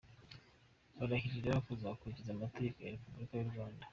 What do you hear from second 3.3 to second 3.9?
y’u Rwanda.